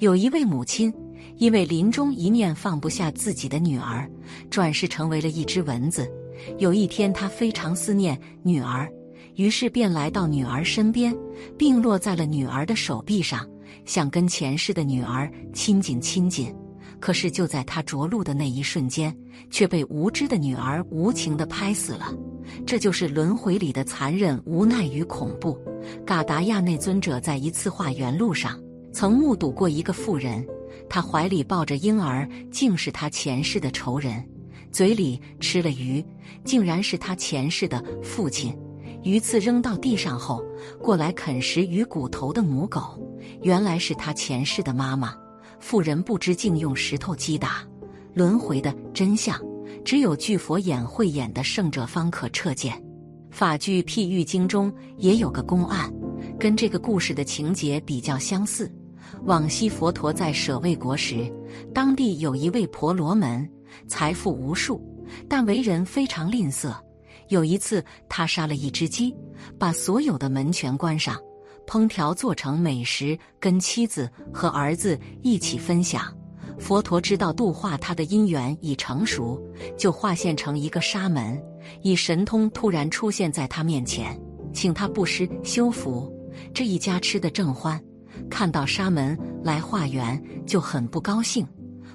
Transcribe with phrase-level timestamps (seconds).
[0.00, 0.92] 有一位母亲，
[1.36, 4.10] 因为临终一念放不下自己的女儿，
[4.50, 6.10] 转世成为了一只蚊子。
[6.58, 8.90] 有一天，她非常思念女儿，
[9.36, 11.14] 于是便来到女儿身边，
[11.56, 13.48] 并落在了女儿的手臂上，
[13.84, 16.54] 想跟前世的女儿亲近亲近。
[17.00, 19.14] 可是就在他着陆的那一瞬间，
[19.50, 22.12] 却被无知的女儿无情地拍死了。
[22.66, 25.58] 这就是轮回里的残忍、无奈与恐怖。
[26.04, 28.58] 嘎达亚内尊者在一次化缘路上，
[28.94, 30.46] 曾目睹过一个妇人，
[30.88, 34.24] 她怀里抱着婴儿，竟是她前世的仇人，
[34.70, 36.02] 嘴里吃了鱼，
[36.44, 38.56] 竟然是他前世的父亲。
[39.02, 40.42] 鱼刺扔到地上后，
[40.80, 42.98] 过来啃食鱼骨头的母狗，
[43.42, 45.14] 原来是他前世的妈妈。
[45.58, 47.66] 妇人不知竟用石头击打，
[48.14, 49.38] 轮回的真相
[49.84, 52.80] 只有巨佛眼慧眼的圣者方可彻见。
[53.30, 55.92] 法句譬喻经中也有个公案，
[56.38, 58.72] 跟这个故事的情节比较相似。
[59.24, 61.32] 往昔佛陀在舍卫国时，
[61.72, 63.48] 当地有一位婆罗门，
[63.88, 64.80] 财富无数，
[65.28, 66.74] 但为人非常吝啬。
[67.28, 69.14] 有一次，他杀了一只鸡，
[69.58, 71.16] 把所有的门全关上。
[71.66, 76.14] 烹调做成美食，跟妻子和儿子一起分享。
[76.58, 79.42] 佛陀知道度化他的因缘已成熟，
[79.78, 81.42] 就化现成一个沙门，
[81.80, 84.20] 以神通突然出现在他面前，
[84.52, 86.12] 请他布施修福。
[86.52, 87.82] 这一家吃得正欢，
[88.30, 91.46] 看到沙门来化缘，就很不高兴。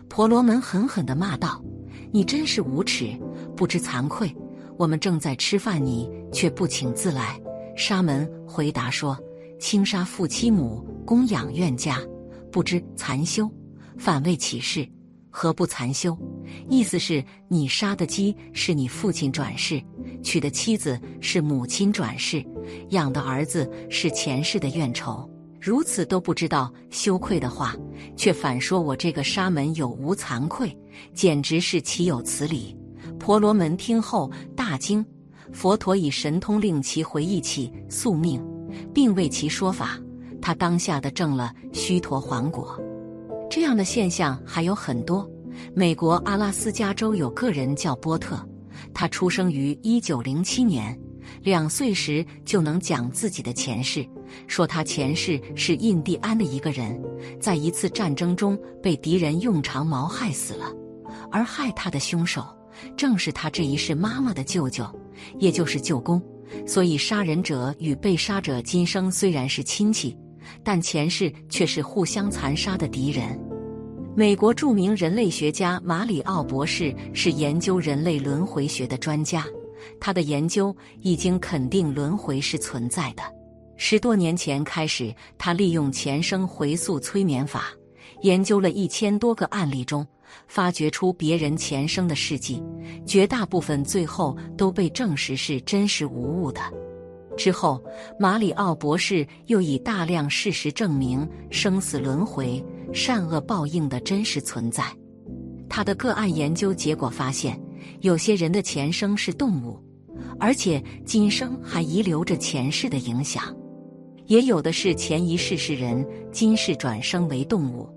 [0.07, 1.63] 婆罗门狠狠地骂道
[2.11, 3.17] ：“你真是无耻，
[3.55, 4.35] 不知惭愧！
[4.77, 7.39] 我们正在吃饭，你却不请自来。”
[7.75, 9.17] 沙门回答说。
[9.59, 11.99] 轻杀父妻母，供养怨家，
[12.49, 13.51] 不知残修，
[13.97, 14.87] 反为起事，
[15.29, 16.17] 何不残修？
[16.69, 19.83] 意思是你杀的鸡是你父亲转世，
[20.23, 22.41] 娶的妻子是母亲转世，
[22.91, 27.75] 养的儿子是前世的怨仇，如此都不知道羞愧的话，
[28.15, 30.75] 却反说我这个沙门有无惭愧，
[31.13, 32.75] 简直是岂有此理！
[33.19, 35.05] 婆罗门听后大惊，
[35.51, 38.41] 佛陀以神通令其回忆起宿命。
[38.93, 39.99] 并为其说法，
[40.39, 42.79] 他当下的证了须陀洹果。
[43.49, 45.27] 这样的现象还有很多。
[45.73, 48.39] 美国阿拉斯加州有个人叫波特，
[48.93, 50.97] 他出生于一九零七年，
[51.49, 54.05] 两岁时就能讲自己的前世，
[54.45, 57.01] 说他前世是印第安的一个人，
[57.41, 60.71] 在一次战争中被敌人用长矛害死了，
[61.31, 62.45] 而害他的凶手
[62.95, 64.85] 正是他这一世妈妈的舅舅，
[65.39, 66.21] 也就是舅公。
[66.67, 70.15] 所以，杀人者与被杀者今生虽然是亲戚，
[70.63, 73.39] 但前世却是互相残杀的敌人。
[74.15, 79.43] 美国著名人类学家马里奥博士是研究人类轮回学的专家，
[79.99, 83.23] 他的研究已经肯定轮回是存在的。
[83.77, 87.65] 十多年前开始，他利用前生回溯催眠法，
[88.21, 90.05] 研究了一千多个案例中。
[90.47, 92.63] 发掘出别人前生的事迹，
[93.03, 96.61] 绝大部分最后都被证实是真实无误的。
[97.35, 97.83] 之后，
[98.19, 102.63] 马里奥博士又以大量事实证明生死轮回、
[102.93, 104.83] 善恶报应的真实存在。
[105.67, 107.59] 他的个案研究结果发现，
[108.01, 109.77] 有些人的前生是动物，
[110.39, 113.43] 而且今生还遗留着前世的影响；
[114.25, 117.89] 也有的是前一世是人，今世转生为动物。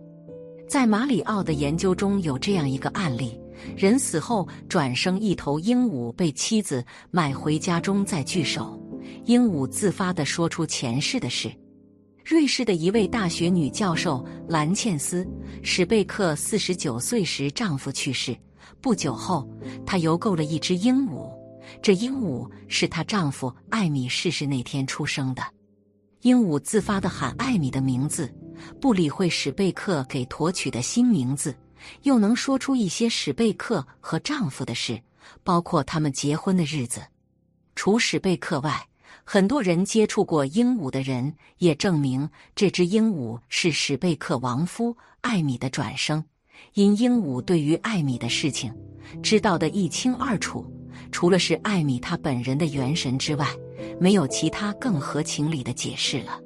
[0.68, 3.38] 在马里奥的研究中有这样一个案例：
[3.76, 8.80] 人死后转生一头鹦鹉，被妻子买回家中再聚首。
[9.24, 11.52] 鹦鹉自发地说出前世的事。
[12.24, 15.24] 瑞士的一位大学女教授兰茜斯·
[15.62, 18.34] 史贝克四十九岁时，丈夫去世
[18.80, 19.48] 不久后，
[19.86, 21.30] 她邮购了一只鹦鹉。
[21.80, 25.42] 这鹦鹉是她丈夫艾米逝世那天出生的。
[26.22, 28.32] 鹦鹉自发地喊艾米的名字。
[28.80, 31.56] 不理会史贝克给驼取的新名字，
[32.02, 35.02] 又能说出一些史贝克和丈夫的事，
[35.42, 37.02] 包括他们结婚的日子。
[37.74, 38.86] 除史贝克外，
[39.24, 46.24] 很多人接触过鹦鹉的人也证明，这只鹦鹉是史贝克亡夫艾米的转生。
[46.74, 48.72] 因鹦鹉对于艾米的事情
[49.22, 50.64] 知道的一清二楚，
[51.10, 53.46] 除了是艾米她本人的元神之外，
[54.00, 56.40] 没有其他更合情理的解释了。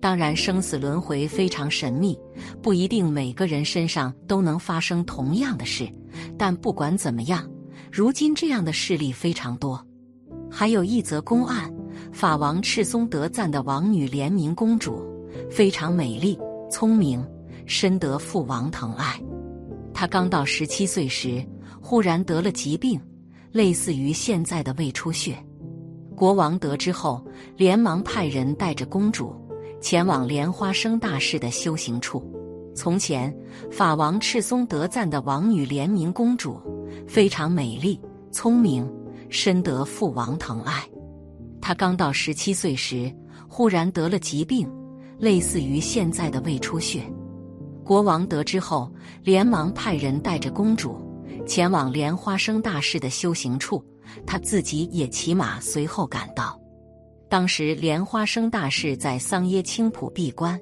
[0.00, 2.18] 当然，生死轮回非常神秘，
[2.60, 5.88] 不一定每个人身上都能发生同样的事。
[6.36, 7.48] 但不管怎么样，
[7.90, 9.80] 如今这样的事例非常多。
[10.50, 11.72] 还有一则公案：
[12.12, 15.00] 法王赤松德赞的王女莲明公主
[15.48, 16.36] 非常美丽、
[16.68, 17.24] 聪明，
[17.66, 19.20] 深得父王疼爱。
[19.94, 21.44] 她刚到十七岁时，
[21.80, 23.00] 忽然得了疾病，
[23.50, 25.36] 类似于现在的胃出血。
[26.16, 27.24] 国王得知后，
[27.56, 29.34] 连忙派人带着公主。
[29.80, 32.22] 前往莲花生大士的修行处，
[32.72, 33.36] 从前，
[33.68, 36.60] 法王赤松德赞的王女莲明公主
[37.08, 38.00] 非常美丽、
[38.30, 38.88] 聪明，
[39.28, 40.88] 深得父王疼爱。
[41.60, 43.12] 她刚到十七岁时，
[43.48, 44.70] 忽然得了疾病，
[45.18, 47.02] 类似于现在的胃出血。
[47.84, 48.90] 国王得知后，
[49.22, 50.96] 连忙派人带着公主
[51.46, 53.84] 前往莲花生大士的修行处，
[54.26, 56.58] 他自己也骑马随后赶到。
[57.28, 60.60] 当时，莲花生大士在桑耶青浦闭关。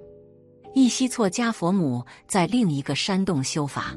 [0.73, 3.93] 伊西措迦佛母在另一个山洞修法，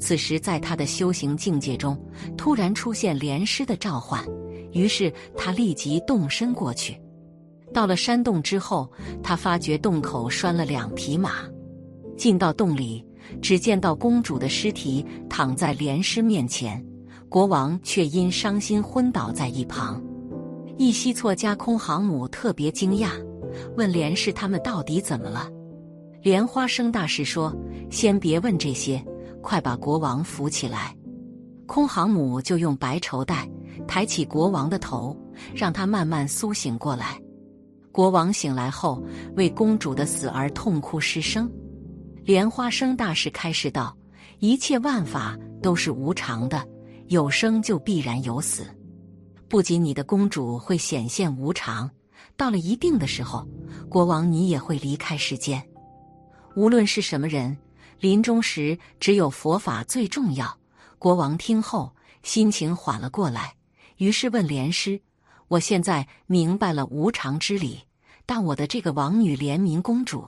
[0.00, 1.96] 此时在他的修行境界中，
[2.36, 4.24] 突然出现莲师的召唤，
[4.72, 7.00] 于是他立即动身过去。
[7.72, 8.90] 到了山洞之后，
[9.22, 11.44] 他发觉洞口拴了两匹马，
[12.16, 13.04] 进到洞里，
[13.40, 16.84] 只见到公主的尸体躺在莲师面前，
[17.28, 20.02] 国王却因伤心昏倒在一旁。
[20.78, 23.10] 伊西措加空航母特别惊讶，
[23.76, 25.48] 问莲师他们到底怎么了？
[26.22, 27.54] 莲花生大师说
[27.90, 29.02] ：“先别问这些，
[29.40, 30.94] 快把国王扶起来。”
[31.66, 33.48] 空航母就用白绸带
[33.88, 35.16] 抬起国王的头，
[35.54, 37.20] 让他慢慢苏醒过来。
[37.90, 39.02] 国王醒来后，
[39.36, 41.50] 为公主的死而痛哭失声。
[42.26, 43.96] 莲花生大师开示道
[44.40, 46.66] ：“一切万法都是无常的，
[47.06, 48.66] 有生就必然有死。
[49.46, 51.88] 不仅你的公主会显现无常，
[52.36, 53.46] 到了一定的时候，
[53.88, 55.64] 国王你也会离开世间。”
[56.56, 57.56] 无论是什么人，
[58.00, 60.58] 临终时只有佛法最重要。
[60.98, 61.94] 国王听后，
[62.24, 63.54] 心情缓了过来，
[63.98, 65.00] 于是问莲师
[65.46, 67.78] ：“我现在明白了无常之理，
[68.26, 70.26] 但我的这个王女莲明公主，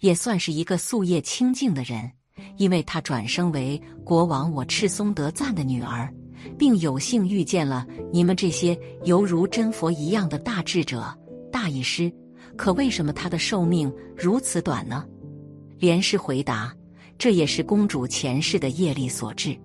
[0.00, 2.10] 也算是一个夙业清净的人，
[2.56, 6.12] 因为她转生为国王我赤松德赞的女儿，
[6.58, 11.16] 并有幸遇见了你们这些犹如真佛一样的大智者、
[11.50, 12.12] 大义师。
[12.56, 15.04] 可为什么她的寿命如此短呢？”
[15.78, 16.74] 莲师回答
[17.18, 19.56] ：“这也是公主前世的业力所致。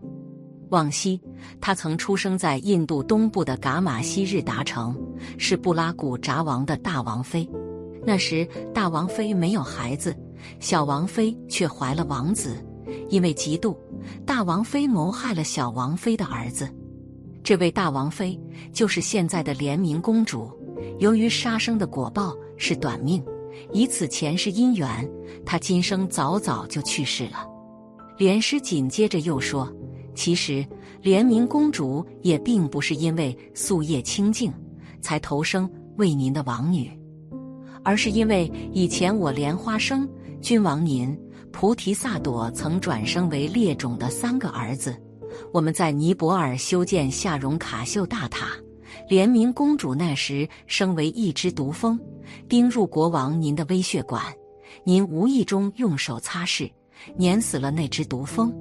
[0.69, 1.19] 往昔，
[1.61, 4.95] 她曾出生在印度东部的噶玛西日达城，
[5.37, 7.47] 是布拉古札王的大王妃。
[8.05, 10.15] 那时，大王妃没有孩子，
[10.59, 12.55] 小王妃却怀了王子。
[13.09, 13.75] 因为嫉妒，
[14.25, 16.69] 大王妃谋害了小王妃的儿子。
[17.43, 18.39] 这位大王妃
[18.71, 20.51] 就是现在的莲明公主。
[20.99, 23.23] 由于杀生的果报是短命。”
[23.71, 25.07] 以此前世姻缘，
[25.45, 27.47] 她今生早早就去世了。
[28.17, 29.71] 莲师紧接着又说
[30.15, 30.65] ：“其实
[31.03, 34.51] 莲明公主也并不是因为夙夜清净
[35.01, 36.89] 才投生为您的王女，
[37.83, 40.07] 而是因为以前我莲花生
[40.41, 41.17] 君王您
[41.51, 44.95] 菩提萨埵曾转生为列种的三个儿子。
[45.51, 48.47] 我们在尼泊尔修建夏荣卡秀大塔，
[49.09, 51.99] 莲明公主那时生为一只毒蜂。”
[52.47, 54.23] 叮入国王您的微血管，
[54.85, 56.71] 您无意中用手擦拭，
[57.17, 58.51] 碾死了那只毒蜂。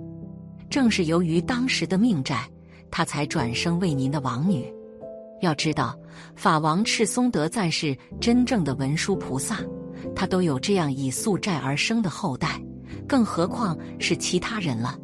[0.69, 2.49] 正是由于当时的命债，
[2.91, 4.71] 他才转生为您的王女。
[5.43, 5.99] 要知道，
[6.37, 9.59] 法王赤松德赞是真正的文殊菩萨，
[10.15, 12.63] 他都有这样以宿债而生的后代，
[13.09, 14.97] 更何况是其他人了？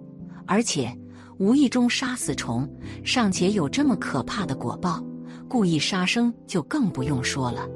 [0.46, 0.96] 而且
[1.38, 2.68] 无意中杀死虫，
[3.04, 5.04] 尚且有这么可怕的果报，
[5.48, 7.68] 故意杀生就更不用说了。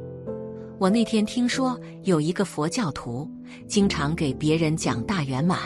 [0.78, 3.28] 我那天听说有一个佛教徒，
[3.66, 5.58] 经常给别人讲大圆满，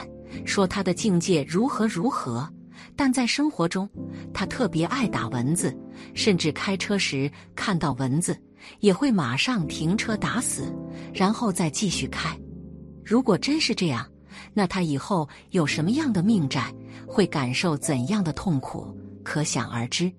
[0.44, 2.48] 说他的境界如何如何，
[2.96, 3.88] 但在生活中，
[4.32, 5.76] 他特别爱打蚊子，
[6.14, 8.36] 甚至开车时看到蚊子
[8.80, 10.74] 也会马上停车打死，
[11.12, 12.36] 然后再继续开。
[13.04, 14.04] 如果真是这样，
[14.54, 16.74] 那他以后有什么样的命债，
[17.06, 20.10] 会感受怎样的痛苦，可想而知。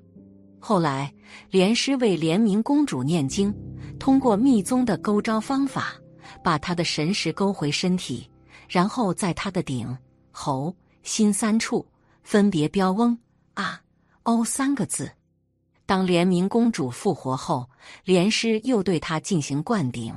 [0.60, 1.12] 后来，
[1.50, 3.53] 莲师为莲明公主念经。
[4.00, 5.96] 通过密宗的勾招方法，
[6.43, 8.29] 把他的神识勾回身体，
[8.69, 9.98] 然后在他的顶、
[10.29, 11.84] 喉、心三处
[12.27, 13.17] 分别标“翁
[13.55, 13.79] ”“啊
[14.24, 15.10] ”“哦”三个字。
[15.86, 17.65] 当莲明公主复活后，
[18.03, 20.13] 莲师又对她进行灌顶，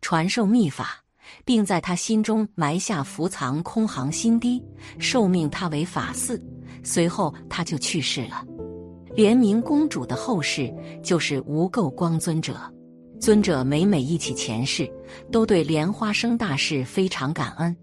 [0.00, 1.04] 传授秘法，
[1.44, 4.60] 并在她心中埋下伏藏空行心滴，
[4.98, 6.36] 受命她为法嗣。
[6.82, 8.44] 随后，她就去世了。
[9.14, 12.58] 莲明公主的后世就是无垢光尊者。
[13.20, 14.92] 尊者每每忆起前世，
[15.30, 17.76] 都对莲花生大士非常感恩，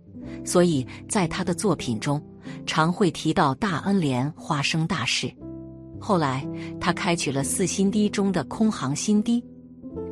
[0.43, 2.21] 所以在他的作品中
[2.69, 5.33] 常会提到大恩莲花生大事。
[5.99, 6.47] 后来
[6.79, 9.43] 他开启了四心滴中的空行心滴，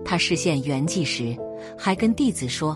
[0.03, 1.37] 他实现圆寂时，
[1.77, 2.75] 还跟弟子说：“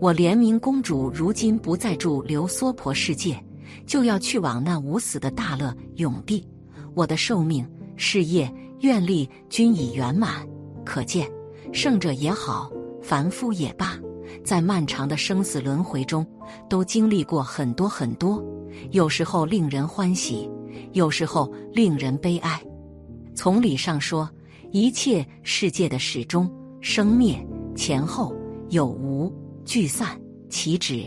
[0.00, 3.38] 我莲明公主如今不再住流娑婆世界，
[3.84, 6.42] 就要去往那无死的大乐永地。
[6.94, 10.48] 我的寿命、事业、愿力均已圆满，
[10.86, 11.30] 可见。”
[11.70, 14.00] 圣者也好，凡夫也罢，
[14.42, 16.26] 在漫长的生死轮回中，
[16.66, 18.42] 都经历过很多很多，
[18.90, 20.50] 有时候令人欢喜，
[20.92, 22.60] 有时候令人悲哀。
[23.34, 24.28] 从理上说，
[24.70, 27.38] 一切世界的始终、生灭、
[27.74, 28.34] 前后、
[28.70, 29.32] 有无、
[29.64, 30.20] 聚散、
[30.50, 31.04] 起止，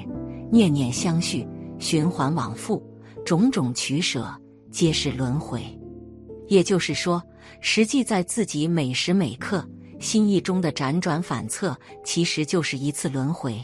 [0.51, 1.47] 念念相续，
[1.79, 2.81] 循环往复，
[3.25, 4.27] 种种取舍，
[4.71, 5.61] 皆是轮回。
[6.47, 7.21] 也就是说，
[7.59, 9.67] 实际在自己每时每刻。
[9.99, 13.63] 心意中的辗转反侧，其实就是一次轮回，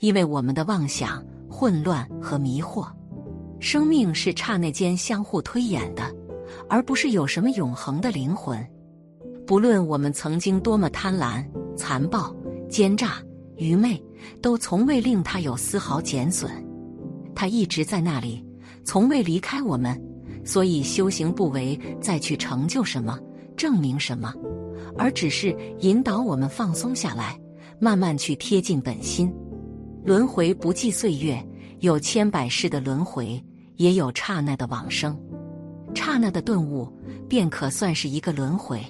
[0.00, 2.88] 因为我们的妄想、混乱和迷惑。
[3.66, 6.04] 生命是刹那间相互推演的，
[6.68, 8.64] 而不是有什么永恒的灵魂。
[9.44, 11.44] 不论我们曾经多么贪婪、
[11.76, 12.32] 残暴、
[12.70, 13.14] 奸诈、
[13.56, 14.00] 愚昧，
[14.40, 16.48] 都从未令他有丝毫减损。
[17.34, 18.40] 他一直在那里，
[18.84, 20.00] 从未离开我们。
[20.44, 23.18] 所以修行不为再去成就什么、
[23.56, 24.32] 证明什么。
[24.96, 27.36] 而只是引导我们放松下来，
[27.80, 29.28] 慢慢去贴近本心。
[30.04, 31.44] 轮回不计岁月，
[31.80, 33.42] 有千百世的轮回，
[33.76, 35.18] 也有刹那的往生。
[35.94, 36.92] 刹那的顿悟，
[37.28, 38.80] 便可算是一个轮回。